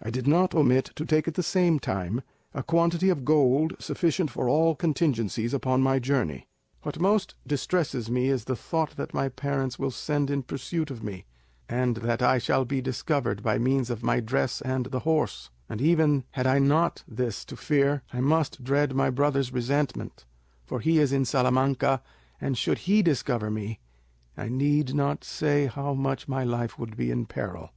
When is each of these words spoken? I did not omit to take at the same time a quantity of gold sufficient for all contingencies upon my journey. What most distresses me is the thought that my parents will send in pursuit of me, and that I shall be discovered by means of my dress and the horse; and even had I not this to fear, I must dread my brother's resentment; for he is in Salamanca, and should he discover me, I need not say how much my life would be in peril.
I 0.00 0.08
did 0.08 0.26
not 0.26 0.54
omit 0.54 0.92
to 0.94 1.04
take 1.04 1.28
at 1.28 1.34
the 1.34 1.42
same 1.42 1.78
time 1.78 2.22
a 2.54 2.62
quantity 2.62 3.10
of 3.10 3.22
gold 3.22 3.76
sufficient 3.78 4.30
for 4.30 4.48
all 4.48 4.74
contingencies 4.74 5.52
upon 5.52 5.82
my 5.82 5.98
journey. 5.98 6.48
What 6.84 6.98
most 7.00 7.34
distresses 7.46 8.10
me 8.10 8.28
is 8.30 8.44
the 8.46 8.56
thought 8.56 8.96
that 8.96 9.12
my 9.12 9.28
parents 9.28 9.78
will 9.78 9.90
send 9.90 10.30
in 10.30 10.42
pursuit 10.44 10.90
of 10.90 11.04
me, 11.04 11.26
and 11.68 11.98
that 11.98 12.22
I 12.22 12.38
shall 12.38 12.64
be 12.64 12.80
discovered 12.80 13.42
by 13.42 13.58
means 13.58 13.90
of 13.90 14.02
my 14.02 14.20
dress 14.20 14.62
and 14.62 14.86
the 14.86 15.00
horse; 15.00 15.50
and 15.68 15.82
even 15.82 16.24
had 16.30 16.46
I 16.46 16.60
not 16.60 17.04
this 17.06 17.44
to 17.44 17.54
fear, 17.54 18.02
I 18.10 18.22
must 18.22 18.64
dread 18.64 18.94
my 18.94 19.10
brother's 19.10 19.52
resentment; 19.52 20.24
for 20.64 20.80
he 20.80 20.98
is 20.98 21.12
in 21.12 21.26
Salamanca, 21.26 22.00
and 22.40 22.56
should 22.56 22.78
he 22.88 23.02
discover 23.02 23.50
me, 23.50 23.80
I 24.34 24.48
need 24.48 24.94
not 24.94 25.24
say 25.24 25.66
how 25.66 25.92
much 25.92 26.26
my 26.26 26.42
life 26.42 26.78
would 26.78 26.96
be 26.96 27.10
in 27.10 27.26
peril. 27.26 27.68